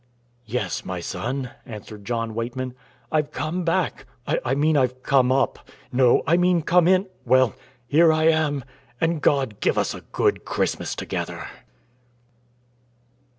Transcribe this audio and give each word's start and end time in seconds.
"Yes, 0.47 0.83
my 0.83 0.99
son," 0.99 1.51
answered 1.63 2.05
John 2.05 2.33
Weightman; 2.33 2.73
"I've 3.11 3.29
come 3.29 3.63
back 3.63 4.07
I 4.25 4.55
mean 4.55 4.75
I've 4.75 5.03
come 5.03 5.31
up 5.31 5.59
no, 5.91 6.23
I 6.25 6.37
mean 6.37 6.63
come 6.63 6.87
in 6.87 7.05
well, 7.23 7.53
here 7.85 8.11
I 8.11 8.23
am, 8.23 8.63
and 8.99 9.21
God 9.21 9.59
give 9.59 9.77
us 9.77 9.93
a 9.93 10.01
good 10.01 10.43
Christmas 10.43 10.95
together." 10.95 11.45